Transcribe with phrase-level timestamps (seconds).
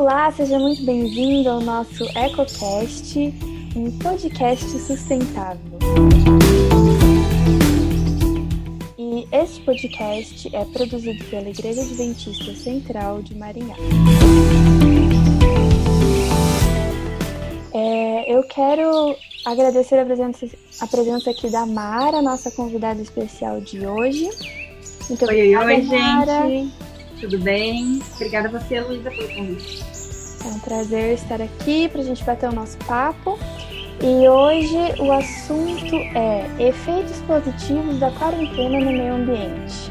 [0.00, 3.34] Olá, seja muito bem-vindo ao nosso EcoCast,
[3.76, 5.78] um podcast sustentável.
[8.96, 13.74] E este podcast é produzido pela Igreja Adventista Central de Maringá.
[17.74, 19.14] É, eu quero
[19.44, 20.48] agradecer a presença,
[20.80, 24.30] a presença aqui da Mara, nossa convidada especial de hoje.
[25.10, 26.48] Muito oi, obrigada, oi, Mara.
[26.48, 26.89] gente.
[27.20, 28.00] Tudo bem?
[28.14, 29.84] Obrigada a você, Luísa, pelo convite.
[30.42, 33.38] É um prazer estar aqui para a gente bater o nosso papo.
[34.02, 39.90] E hoje o assunto é efeitos positivos da quarentena no meio ambiente.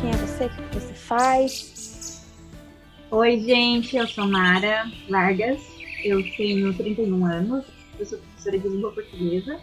[0.00, 0.44] Quem é você?
[0.44, 2.22] O que você faz?
[3.10, 5.60] Oi, gente, eu sou Mara Vargas,
[6.04, 7.64] eu tenho 31 anos,
[7.98, 9.60] eu sou professora de língua portuguesa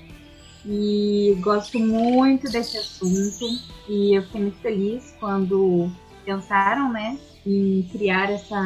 [0.65, 3.45] e gosto muito desse assunto
[3.87, 5.91] e eu fiquei muito feliz quando
[6.25, 8.61] pensaram, né, em criar essa,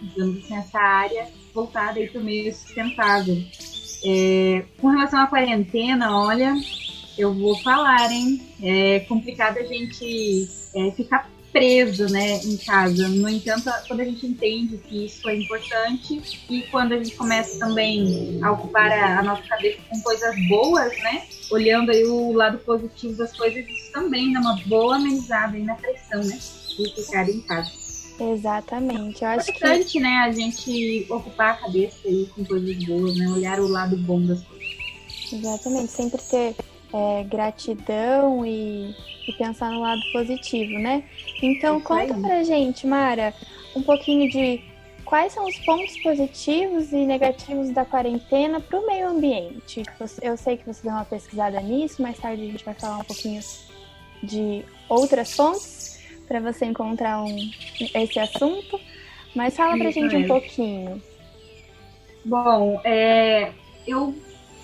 [0.00, 3.36] digamos assim, essa área voltada para o meio sustentável.
[4.04, 6.54] É, com relação à quarentena, olha,
[7.16, 8.40] eu vou falar, hein?
[8.62, 13.08] É complicado a gente é, ficar preso né, em casa.
[13.08, 17.58] No entanto, quando a gente entende que isso é importante e quando a gente começa
[17.58, 21.26] também a ocupar a, a nossa cabeça com coisas boas, né?
[21.50, 25.74] Olhando aí o lado positivo das coisas, isso também dá uma boa amenizada aí na
[25.74, 26.38] pressão, né?
[26.76, 27.70] De ficar em casa.
[28.20, 29.22] Exatamente.
[29.22, 30.00] Eu acho é importante, que...
[30.00, 33.28] né, a gente ocupar a cabeça aí com coisas boas, né?
[33.28, 34.68] Olhar o lado bom das coisas.
[35.32, 35.92] Exatamente.
[35.92, 36.56] Sempre ter
[36.92, 38.94] é, gratidão e,
[39.28, 41.04] e, pensar no lado positivo, né?
[41.42, 43.34] Então, conta pra gente, Mara,
[43.74, 44.62] um pouquinho de
[45.04, 49.82] quais são os pontos positivos e negativos da quarentena para o meio ambiente.
[50.20, 53.04] Eu sei que você deu uma pesquisada nisso, mais tarde a gente vai falar um
[53.04, 53.40] pouquinho
[54.22, 57.50] de outras fontes para você encontrar um,
[57.94, 58.78] esse assunto.
[59.34, 61.02] Mas fala pra gente um pouquinho.
[62.24, 63.52] Bom, é,
[63.86, 64.14] eu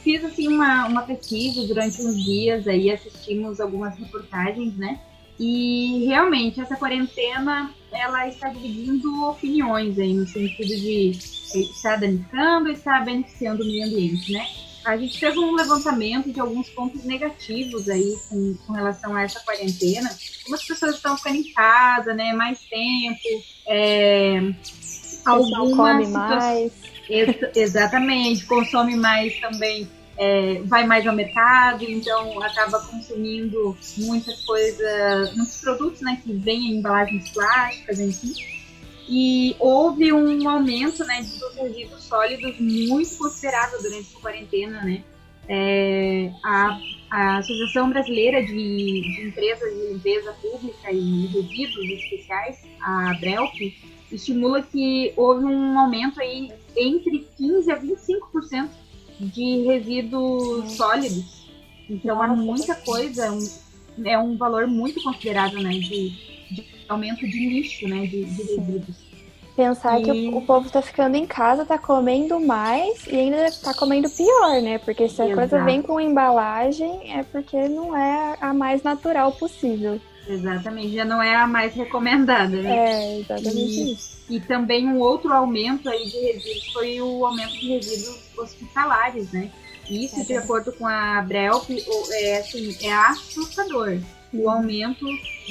[0.05, 5.01] fiz assim uma, uma pesquisa durante uns dias aí, assistimos algumas reportagens, né?
[5.41, 11.11] E realmente essa quarentena ela está dividindo opiniões aí no sentido de
[11.55, 14.47] estar danificando estar beneficiando o meio ambiente, né?
[14.85, 19.41] A gente fez um levantamento de alguns pontos negativos aí com, com relação a essa
[19.41, 20.11] quarentena.
[20.41, 22.35] Algumas pessoas estão ficando em casa, né?
[22.35, 23.19] Mais tempo.
[23.67, 24.53] É,
[25.25, 26.73] algumas come mais
[27.55, 35.61] exatamente, consome mais também, é, vai mais ao mercado, então acaba consumindo muitas coisas, muitos
[35.61, 38.33] produtos né, que vêm em embalagens plásticas, enfim.
[39.09, 45.05] E houve um aumento né, dos resíduos sólidos muito considerável durante a quarentena, né?
[45.47, 53.11] É, a, a, Associação Brasileira de, de, Empresas de Limpeza Pública e Resíduos Especiais, a
[53.11, 53.77] ABRELP,
[54.15, 58.69] estimula que houve um aumento aí entre 15% a 25%
[59.21, 61.45] de resíduos sólidos.
[61.89, 63.49] Então é muita coisa, é um,
[64.05, 66.11] é um valor muito considerável né, de,
[66.51, 69.15] de aumento de lixo, né, de, de resíduos.
[69.57, 70.05] Pensar e...
[70.05, 74.11] que o, o, povo está ficando em casa, está comendo mais e ainda está comendo
[74.11, 74.79] pior, né?
[74.79, 75.39] Porque se a Exato.
[75.39, 80.01] coisa vem com embalagem, é porque não é a mais natural possível.
[80.27, 82.77] Exatamente, já não é a mais recomendada, né?
[82.77, 84.25] É, exatamente e, isso.
[84.29, 89.51] E também um outro aumento aí de resíduos foi o aumento de resíduos hospitalares, né?
[89.89, 91.69] Isso, é, de acordo com a Brelp,
[92.11, 93.99] é, assim, é assustador
[94.33, 95.07] o aumento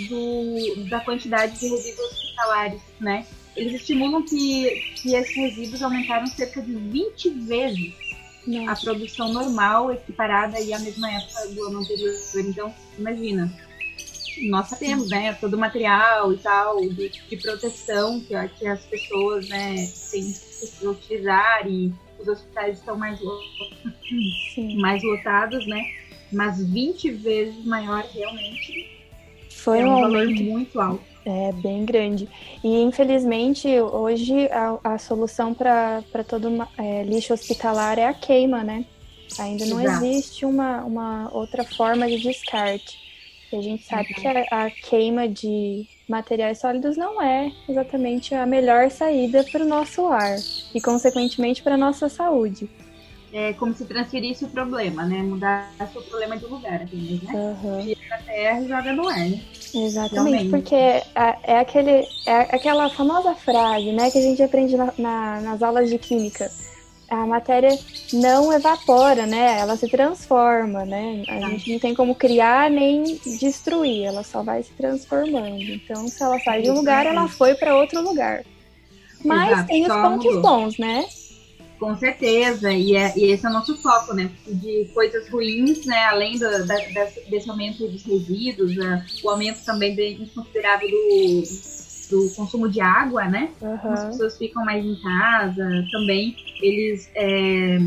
[0.10, 3.26] do, da quantidade de resíduos hospitalares, né?
[3.56, 7.94] Eles estimulam que, que esses resíduos aumentaram cerca de 20 vezes
[8.48, 8.72] Nossa.
[8.72, 12.14] a produção normal equiparada aí à mesma época do ano anterior.
[12.36, 13.54] Então, imagina,
[14.42, 19.48] nós sabemos, né, todo o material e tal, de, de proteção que, que, as pessoas,
[19.50, 19.76] né,
[20.12, 20.34] têm
[20.80, 23.20] que utilizar e os hospitais estão mais,
[24.80, 25.84] mais lotados, né,
[26.32, 28.90] mas 20 vezes maior realmente
[29.50, 31.14] Foi é um, um valor muito alto.
[31.26, 32.28] É bem grande.
[32.62, 38.86] E infelizmente hoje a, a solução para todo é, lixo hospitalar é a queima, né?
[39.40, 40.06] Ainda não Exato.
[40.06, 43.03] existe uma, uma outra forma de descarte.
[43.54, 44.16] E a gente sabe uhum.
[44.16, 49.68] que a, a, queima de materiais sólidos não é exatamente a melhor saída para o
[49.68, 50.38] nosso ar
[50.74, 52.68] e, consequentemente, para a nossa saúde.
[53.32, 55.22] É como se transferisse o problema, né?
[55.22, 57.32] Mudasse o problema de lugar apenas, né?
[57.32, 57.84] Uhum.
[57.84, 59.42] Tira da terra e joga no ar, né?
[59.76, 60.50] Exatamente, Realmente.
[60.50, 61.04] porque é,
[61.44, 65.90] é, aquele, é aquela famosa frase, né, que a gente aprende na, na, nas aulas
[65.92, 66.52] de química.
[67.10, 67.78] A matéria
[68.12, 69.60] não evapora, né?
[69.60, 71.24] Ela se transforma, né?
[71.28, 71.50] A tá.
[71.50, 75.62] gente não tem como criar nem destruir, ela só vai se transformando.
[75.62, 78.44] Então, se ela sai de um lugar, ela foi para outro lugar.
[79.24, 80.42] Mas Exato, tem os pontos mudou.
[80.42, 81.06] bons, né?
[81.80, 84.32] Com certeza, e, é, e, esse é o nosso foco, né?
[84.48, 86.06] De coisas ruins, né?
[86.06, 86.76] Além do, da,
[87.30, 89.06] desse aumento dos resíduos, né?
[89.24, 91.44] o aumento também de, considerável do,
[92.10, 93.50] do consumo de água, né?
[93.62, 93.92] Uhum.
[93.92, 97.10] As pessoas ficam mais em casa, também eles.
[97.16, 97.78] É,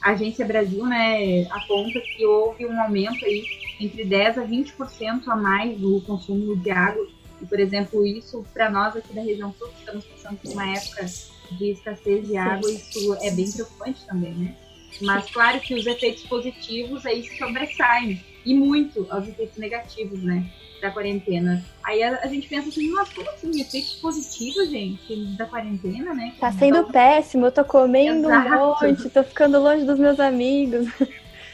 [0.00, 3.42] a Agência Brasil, né, aponta que houve um aumento aí
[3.80, 7.06] entre 10 a 20% a mais do consumo de água.
[7.40, 10.70] E, por exemplo, isso para nós aqui da região sul, que estamos passando por uma
[10.72, 11.06] época
[11.52, 14.56] de escassez de água, isso é bem preocupante também, né?
[15.02, 20.50] Mas claro que os efeitos positivos aí se sobressaem e muito aos efeitos negativos, né?
[20.80, 21.64] Da quarentena.
[21.82, 23.60] Aí a, a, gente pensa assim, nossa, como assim?
[23.60, 26.34] Efeitos positivos, gente, da quarentena, né?
[26.38, 28.48] Tá sendo então, péssimo, eu tô comendo Exato.
[28.48, 30.88] um monte, tô ficando longe dos meus amigos.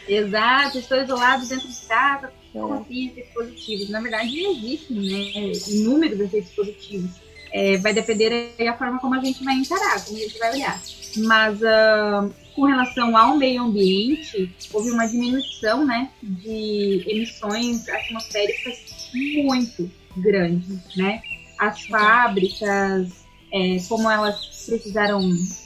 [0.07, 3.89] Exato, estou isolado dentro de casa, como assim efeitos positivos?
[3.89, 7.11] Na verdade, existem né, inúmeros efeitos positivos.
[7.51, 10.81] É, vai depender da forma como a gente vai encarar, como a gente vai olhar.
[11.19, 19.91] Mas uh, com relação ao meio ambiente, houve uma diminuição né, de emissões atmosféricas muito
[20.17, 20.81] grande.
[20.97, 21.21] Né?
[21.59, 25.21] As fábricas, é, como elas precisaram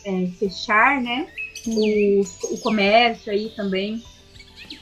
[0.05, 1.29] é, fechar, né?
[1.67, 2.23] O,
[2.55, 4.03] o comércio aí também,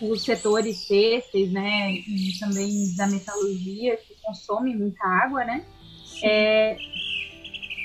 [0.00, 1.92] os setores têxteis, né?
[1.92, 5.64] E também da metalurgia, que consomem muita água, né?
[6.22, 6.76] É,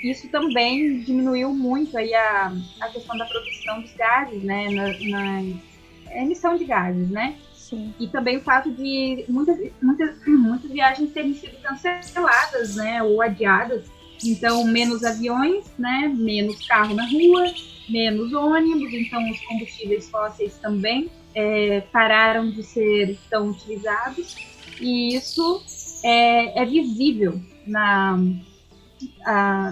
[0.03, 6.21] isso também diminuiu muito aí a, a questão da produção dos gases, né, na, na
[6.21, 7.35] emissão de gases, né?
[7.53, 7.93] Sim.
[7.99, 13.85] E também o fato de muitas, muitas, muitas viagens terem sido canceladas, né, ou adiadas.
[14.23, 17.53] Então, menos aviões, né, menos carro na rua,
[17.89, 24.35] menos ônibus, então os combustíveis fósseis também é, pararam de ser tão utilizados.
[24.79, 25.63] E isso
[26.03, 28.19] é, é visível na,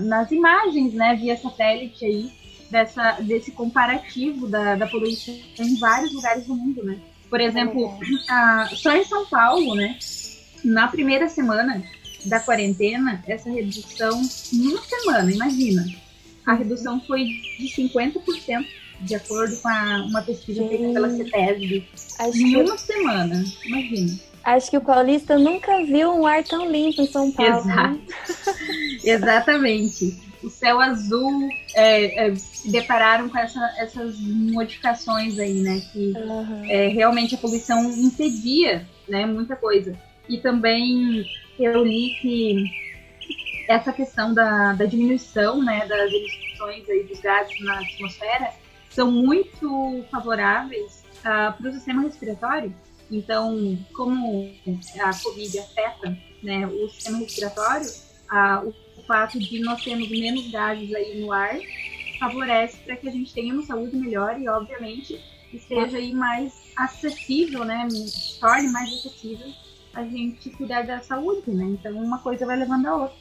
[0.02, 2.31] nas imagens, né, via satélite aí,
[2.70, 7.00] dessa, desse comparativo da, da poluição em vários lugares do mundo, né?
[7.30, 7.98] Por exemplo,
[8.30, 9.98] a, só em São Paulo, né,
[10.64, 11.84] na primeira semana
[12.26, 14.22] da quarentena, essa redução,
[14.54, 15.86] em uma semana, imagina,
[16.46, 18.66] a redução foi de 50%,
[19.02, 21.88] de acordo com a, uma pesquisa feita pela CETESB,
[22.36, 24.20] em uma semana, imagina.
[24.44, 27.59] Acho que o paulista nunca viu um ar tão limpo em São Paulo.
[27.59, 27.89] Exato.
[27.89, 28.00] Né?
[29.03, 30.30] Exatamente.
[30.44, 35.81] O céu azul é, é, se depararam com essa, essas modificações aí, né?
[35.91, 36.65] Que uhum.
[36.65, 39.94] é, realmente a poluição impedia né, muita coisa.
[40.30, 41.25] E também
[41.59, 42.63] eu li que
[43.68, 48.51] essa questão da, da diminuição né, das emissões aí dos gases na atmosfera
[48.89, 52.74] são muito favoráveis uh, para o sistema respiratório
[53.12, 54.51] então, como
[55.00, 57.89] a Covid afeta né, o sistema respiratório,
[58.30, 61.57] a, o fato de nós termos menos gases aí no ar
[62.19, 65.19] favorece para que a gente tenha uma saúde melhor e, obviamente,
[65.51, 67.88] esteja aí mais acessível, né?
[68.39, 69.48] Torne mais acessível
[69.94, 71.66] a gente cuidar da saúde, né?
[71.66, 73.18] Então, uma coisa vai levando a outra.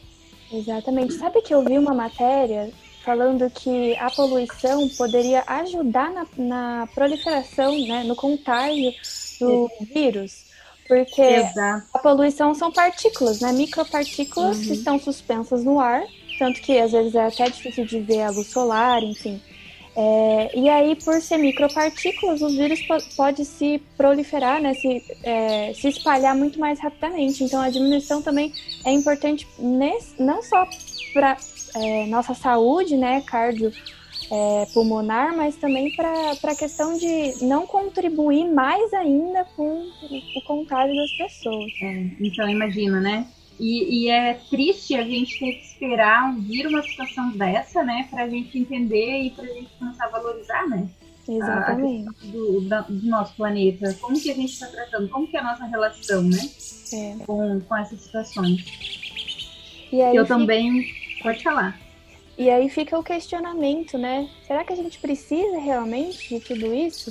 [0.53, 1.15] Exatamente.
[1.15, 2.71] Sabe que eu vi uma matéria
[3.09, 8.93] falando que a poluição poderia ajudar na, na proliferação, né, no contágio
[9.41, 10.45] do vírus.
[10.87, 11.87] Porque Exato.
[11.95, 13.51] a poluição são partículas, né?
[13.53, 14.63] Micropartículas uhum.
[14.63, 16.03] que estão suspensas no ar,
[16.39, 19.41] tanto que às vezes é até difícil de ver a luz solar, enfim.
[19.97, 25.73] É, e aí, por ser micropartículas, os vírus po pode se proliferar, né, se, é,
[25.75, 27.43] se espalhar muito mais rapidamente.
[27.43, 28.53] Então, a diminuição também
[28.85, 30.69] é importante nesse, não só
[31.15, 31.37] para
[31.79, 33.73] é, nossa saúde, né, cardio
[34.31, 39.87] é, pulmonar, mas também para a questão de não contribuir mais ainda com
[40.37, 41.73] o, contágio das pessoas.
[41.83, 43.27] É, então, imagina, né?
[43.59, 48.23] E, e, é triste a gente ter que esperar vir uma situação dessa, né, para
[48.23, 50.89] a gente entender e para a gente começar a valorizar, né?
[51.29, 52.09] Exatamente.
[52.09, 53.95] A do, da, do, nosso planeta.
[54.01, 55.09] Como que a gente está tratando?
[55.09, 56.39] Como que é a nossa relação, né?
[56.93, 57.17] É.
[57.27, 58.65] Com, com essas situações.
[59.93, 60.39] E aí, Eu fica...
[60.39, 60.85] também.
[61.23, 61.79] Pode falar.
[62.39, 64.29] E aí fica o questionamento, né?
[64.47, 67.11] Será que a gente precisa realmente de tudo isso?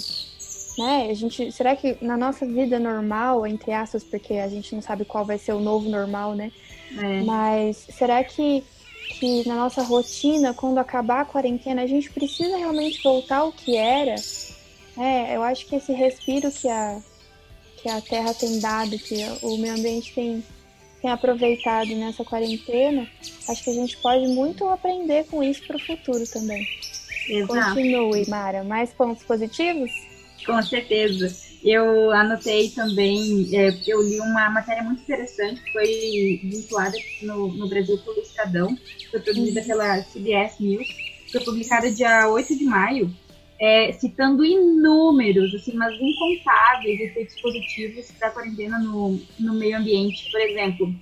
[0.77, 1.07] Né?
[1.09, 5.03] A gente, será que na nossa vida normal, entre aspas, porque a gente não sabe
[5.03, 6.51] qual vai ser o novo normal, né?
[6.97, 7.23] É.
[7.23, 8.63] Mas será que,
[9.19, 13.75] que na nossa rotina, quando acabar a quarentena, a gente precisa realmente voltar ao que
[13.75, 14.15] era?
[14.97, 17.01] É, eu acho que esse respiro que a,
[17.81, 20.43] que a Terra tem dado, que o meio ambiente tem
[21.01, 23.07] tem aproveitado nessa quarentena,
[23.47, 26.65] acho que a gente pode muito aprender com isso para o futuro também.
[27.29, 27.75] Exato.
[27.75, 28.63] Continue, Mara.
[28.63, 29.91] Mais pontos positivos?
[30.45, 31.47] Com certeza.
[31.63, 37.67] Eu anotei também, é, eu li uma matéria muito interessante que foi vinculada no, no
[37.67, 38.77] Brasil pelo Estadão,
[39.09, 39.67] foi produzida uhum.
[39.67, 40.87] pela CBS News,
[41.31, 43.13] foi publicada dia 8 de maio,
[43.59, 50.31] é, citando inúmeros, assim, mas incontáveis efeitos positivos da quarentena no, no meio ambiente.
[50.31, 50.95] Por exemplo,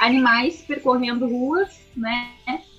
[0.00, 2.32] animais percorrendo ruas, né,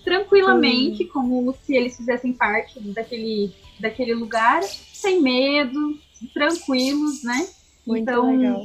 [0.03, 5.97] tranquilamente, como se eles fizessem parte daquele, daquele lugar, sem medo,
[6.33, 7.47] tranquilos, né?
[7.85, 8.63] Muito então, legal.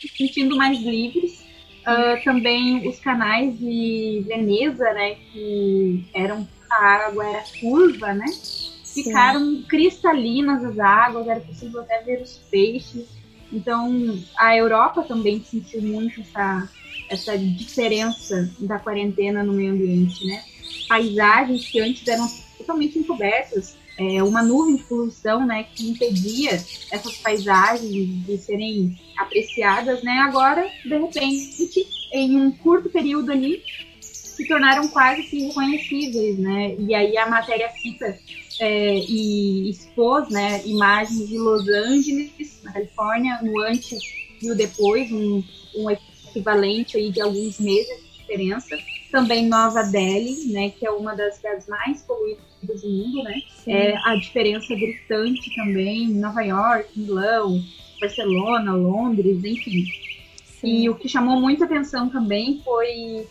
[0.00, 1.46] se sentindo mais livres.
[1.80, 8.26] Uh, também os canais de Veneza, né, que eram a água era curva, né?
[9.04, 13.06] Ficaram cristalinas as águas, era possível até ver os peixes.
[13.52, 16.68] Então, a Europa também sentiu muito essa,
[17.08, 20.42] essa diferença da quarentena no meio ambiente, né?
[20.88, 22.28] Paisagens que antes eram
[22.58, 26.52] totalmente encobertas, é, uma nuvem de poluição, né, que impedia
[26.92, 30.18] essas paisagens de serem apreciadas, né?
[30.20, 33.62] Agora, de repente, em um curto período ali,
[34.00, 36.76] se tornaram quase que reconhecíveis, né?
[36.78, 38.16] E aí a matéria cita
[38.60, 43.98] é, e expôs, né, imagens de Los Angeles, na Califórnia, no antes
[44.42, 45.42] e o depois, um,
[45.76, 48.78] um equivalente aí de alguns meses de diferença.
[49.10, 53.40] Também Nova Delhi, né, que é uma das cidades mais poluídas do mundo, né?
[53.66, 57.62] É, a diferença gritante também, Nova York, Milão,
[58.00, 59.84] Barcelona, Londres, enfim.
[60.44, 60.82] Sim.
[60.82, 63.26] E o que chamou muita atenção também foi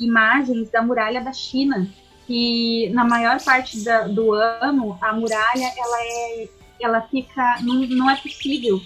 [0.00, 1.88] imagens da muralha da China,
[2.30, 6.48] que na maior parte da, do ano a muralha ela é
[6.80, 8.80] ela fica não, não é possível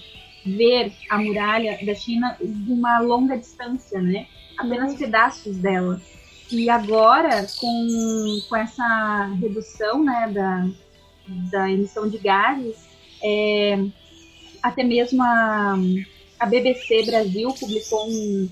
[0.46, 4.26] ver a muralha da China de uma longa distância, né?
[4.56, 4.98] Apenas uhum.
[4.98, 6.00] pedaços dela.
[6.50, 10.68] E agora, com, com essa redução né, da,
[11.50, 12.76] da emissão de gases,
[13.22, 13.78] é,
[14.62, 15.76] até mesmo a,
[16.40, 18.50] a BBC Brasil publicou um,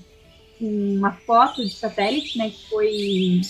[0.59, 3.41] uma foto de satélite, né, que foi,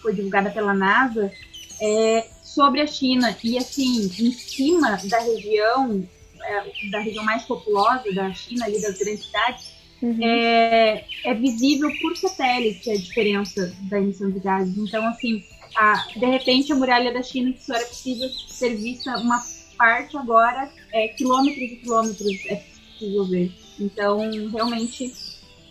[0.00, 1.32] foi divulgada pela NASA,
[1.80, 3.36] é, sobre a China.
[3.42, 6.06] E, assim, em cima da região,
[6.42, 10.18] é, da região mais populosa da China, ali das grandes cidades, uhum.
[10.22, 14.76] é, é visível por satélite a diferença da emissão de gases.
[14.76, 15.44] Então, assim,
[15.76, 19.42] a, de repente, a muralha da China, que só era possível ser vista uma
[19.78, 23.52] parte agora, é, quilômetros e quilômetros é possível ver.
[23.78, 24.18] Então,
[24.50, 25.12] realmente,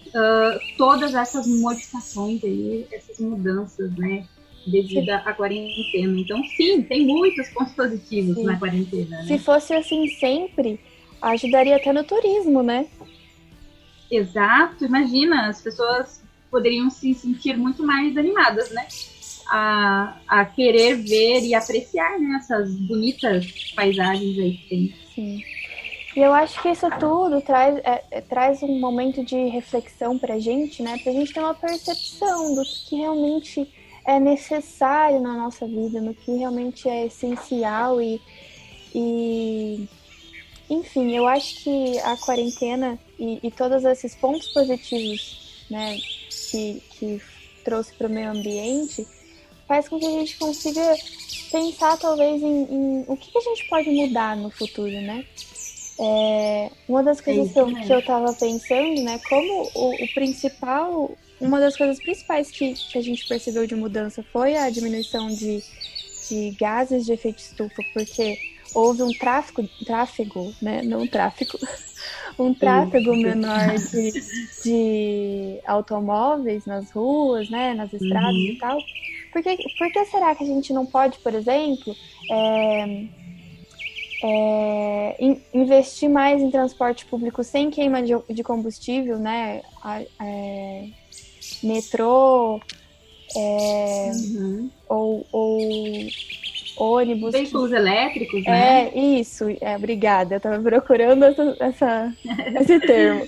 [0.10, 4.26] uh, todas essas modificações aí, essas mudanças, né?
[4.68, 6.20] Devido à quarentena.
[6.20, 8.44] Então, sim, tem muitos pontos positivos sim.
[8.44, 9.18] na quarentena.
[9.18, 9.24] Né?
[9.26, 10.80] Se fosse assim sempre,
[11.22, 12.88] ajudaria até no turismo, né?
[14.12, 18.88] Exato, imagina, as pessoas poderiam se sentir muito mais animadas, né?
[19.52, 24.96] A, a querer ver e apreciar né, essas bonitas paisagens aí que tem.
[25.16, 25.59] Sim.
[26.20, 30.38] E eu acho que isso tudo traz, é, é, traz um momento de reflexão pra
[30.38, 30.98] gente, né?
[31.02, 33.74] Pra gente ter uma percepção do que realmente
[34.06, 38.22] é necessário na nossa vida, no que realmente é essencial e,
[38.94, 39.88] e
[40.70, 45.98] enfim, eu acho que a quarentena e, e todos esses pontos positivos, né,
[46.52, 47.22] que, que
[47.64, 49.08] trouxe para o meio ambiente,
[49.66, 50.82] faz com que a gente consiga
[51.50, 55.26] pensar talvez em, em o que, a gente pode mudar no futuro, né?
[56.02, 61.12] É, uma das coisas que eu, que eu tava pensando, né, como o, o, principal,
[61.42, 65.62] uma das coisas principais que, que a gente percebeu de mudança foi a diminuição de,
[66.30, 68.38] de gases de efeito estufa, porque
[68.74, 71.60] houve um tráfego, tráfego, né, não tráfico,
[72.40, 74.12] um tráfego menor de,
[74.64, 78.52] de automóveis nas ruas, né, nas estradas uhum.
[78.54, 78.80] e tal.
[79.34, 81.94] Por que, por que será que a gente não pode, por exemplo,
[82.32, 83.06] é,
[84.24, 89.62] é, in, investir mais em transporte público sem queima de, de combustível, né?
[90.22, 90.86] É,
[91.64, 92.60] metrô
[93.36, 94.70] é, uhum.
[94.88, 95.60] ou, ou,
[96.78, 97.32] ônibus.
[97.34, 98.88] Veículos elétricos, né?
[98.88, 99.46] É, isso.
[99.62, 100.36] É, obrigada.
[100.36, 102.14] Eu estava procurando essa, essa,
[102.62, 103.26] esse termo.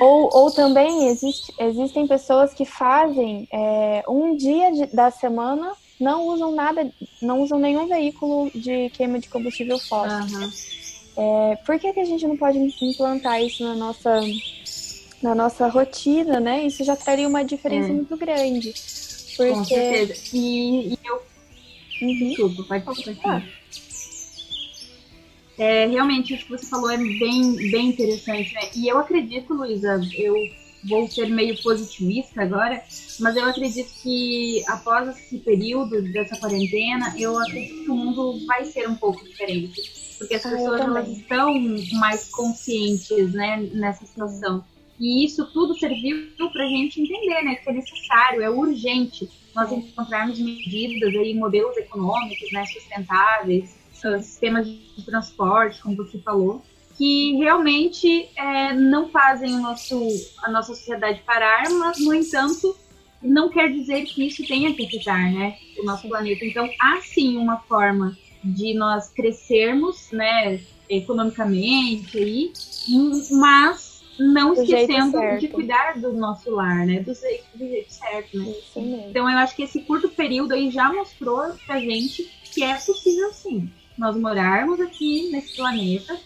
[0.00, 6.26] ou, ou também existe, existem pessoas que fazem é, um dia de, da semana não
[6.28, 6.90] usam nada,
[7.20, 10.38] não usam nenhum veículo de queima de combustível fóssil.
[10.38, 10.50] Uhum.
[11.16, 14.20] É, por que, que a gente não pode implantar isso na nossa,
[15.22, 16.64] na nossa rotina, né?
[16.64, 17.92] Isso já traria uma diferença é.
[17.92, 18.72] muito grande.
[19.36, 19.52] Porque...
[19.52, 20.14] Com certeza.
[20.32, 21.22] E, e eu.
[22.02, 22.28] Uhum.
[22.28, 23.46] Desculpa, pode continuar.
[25.58, 28.70] É, realmente, isso que você falou é bem, bem interessante, né?
[28.74, 30.34] E eu acredito, Luísa, eu
[30.84, 32.82] vou ser meio positivista agora,
[33.18, 38.64] mas eu acredito que após esse período dessa quarentena, eu acredito que o mundo vai
[38.64, 40.16] ser um pouco diferente.
[40.18, 41.54] Porque as ah, pessoas elas estão
[41.94, 44.64] mais conscientes né, nessa situação.
[44.98, 49.72] E isso tudo serviu para a gente entender né, que é necessário, é urgente nós
[49.72, 56.62] encontrarmos medidas aí, modelos econômicos né, sustentáveis, sistemas de transporte, como você falou,
[57.00, 60.06] que realmente é, não fazem o nosso,
[60.42, 62.76] a nossa sociedade parar, mas, no entanto,
[63.22, 66.44] não quer dizer que isso tenha que afetar né, o nosso planeta.
[66.44, 68.14] Então, há sim uma forma
[68.44, 72.52] de nós crescermos né, economicamente, aí,
[73.30, 77.00] mas não do esquecendo de cuidar do nosso lar, né?
[77.00, 78.54] Do jeito, do jeito certo, né?
[79.08, 83.32] Então eu acho que esse curto período aí já mostrou pra gente que é possível
[83.32, 86.18] sim nós morarmos aqui nesse planeta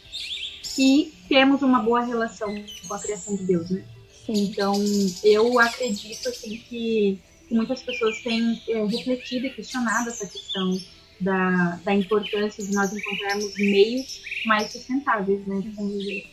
[0.79, 2.55] e temos uma boa relação
[2.87, 3.85] com a criação de Deus, né?
[4.27, 4.45] Sim.
[4.45, 4.75] Então,
[5.23, 10.79] eu acredito assim que, que muitas pessoas têm é, refletido e questionado essa questão
[11.21, 16.25] da, da importância de nós encontrarmos meios mais sustentáveis, né, de conviver.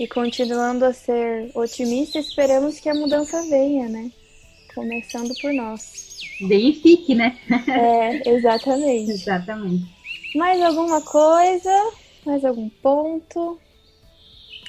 [0.00, 4.10] E continuando a ser otimista, esperamos que a mudança venha, né?
[4.74, 6.18] Começando por nós.
[6.48, 7.38] Bem fique, né?
[7.68, 9.10] É, exatamente.
[9.12, 9.84] exatamente.
[10.34, 11.92] Mais alguma coisa?
[12.24, 13.58] Mais algum ponto?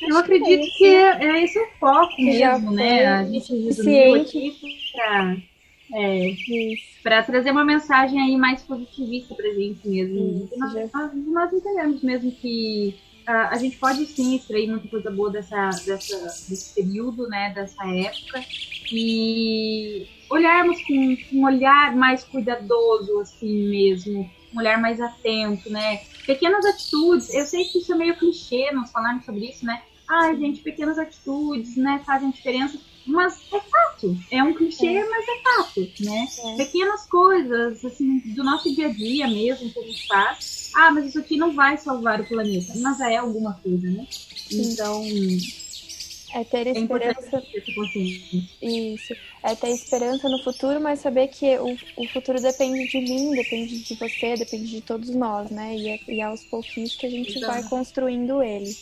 [0.02, 3.06] Eu acredito que, é, que é, esse o foco que mesmo, né?
[3.06, 4.56] A gente resumiu aqui
[4.92, 5.38] para
[5.94, 6.34] é,
[7.04, 10.46] para trazer uma mensagem aí mais positivista para a gente mesmo.
[10.46, 12.96] Isso, nós, nós, nós, entendemos mesmo que
[13.28, 16.18] uh, a gente pode sim extrair muita coisa boa dessa, dessa,
[16.50, 17.52] desse período, né?
[17.54, 18.44] Dessa época
[18.92, 26.02] e olharmos com, com um olhar mais cuidadoso assim mesmo um olhar mais atento, né?
[26.26, 29.82] Pequenas atitudes, eu sei que isso é meio clichê, nós falarmos sobre isso, né?
[30.08, 32.78] Ai, gente, pequenas atitudes, né, fazem diferença.
[33.06, 35.10] Mas é fato, é um clichê, é.
[35.10, 36.28] mas é fato, né?
[36.46, 36.56] É.
[36.58, 40.72] Pequenas coisas, assim, do nosso dia a dia mesmo, que a gente faz.
[40.74, 44.08] Ah, mas isso aqui não vai salvar o planeta, mas é alguma coisa, né?
[44.52, 45.04] Então,
[46.34, 47.44] é ter é esperança.
[48.62, 49.14] É Isso.
[49.44, 53.80] É ter esperança no futuro, mas saber que o, o futuro depende de mim, depende
[53.84, 55.76] de você, depende de todos nós, né?
[55.76, 57.54] E é, e é aos pouquinhos que a gente Exato.
[57.54, 58.76] vai construindo ele.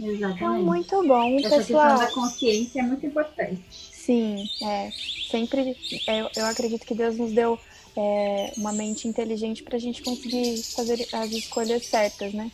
[0.00, 0.36] Exatamente.
[0.36, 1.94] Então, muito bom, Essa pessoal.
[1.94, 3.62] Essa da consciência é muito importante.
[3.70, 4.90] Sim, é.
[5.30, 7.58] Sempre, eu, eu acredito que Deus nos deu
[7.96, 12.50] é, uma mente inteligente para a gente conseguir fazer as escolhas certas, né?